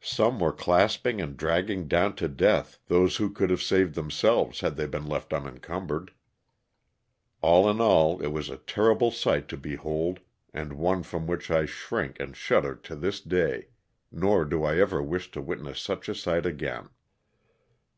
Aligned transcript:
Some 0.00 0.40
were 0.40 0.54
clasping 0.54 1.20
and 1.20 1.36
dragging 1.36 1.88
down 1.88 2.16
to 2.16 2.26
death 2.26 2.78
those 2.86 3.16
who 3.16 3.28
could 3.28 3.50
have 3.50 3.60
saved 3.60 3.94
themselves 3.96 4.60
had 4.60 4.76
they 4.76 4.86
been 4.86 5.06
left 5.06 5.30
unencumbered. 5.34 6.10
All 7.42 7.68
in 7.68 7.76
LOSS 7.76 8.14
OF 8.14 8.18
THE 8.20 8.24
SULTANA. 8.24 8.30
163 8.30 8.30
all 8.30 8.30
it 8.30 8.32
was 8.32 8.48
a 8.48 8.72
terrible 8.72 9.10
sight 9.10 9.48
to 9.48 9.56
behold 9.58 10.20
and 10.54 10.72
one 10.72 11.02
from 11.02 11.26
which 11.26 11.50
I 11.50 11.66
shrink 11.66 12.18
and 12.18 12.34
shudder 12.34 12.76
to 12.76 12.96
this 12.96 13.20
day, 13.20 13.66
nor 14.10 14.46
do 14.46 14.64
I 14.64 14.78
ever 14.78 15.02
wish 15.02 15.30
to 15.32 15.42
witness 15.42 15.78
such 15.80 16.08
a 16.08 16.14
sight 16.14 16.46
again. 16.46 16.88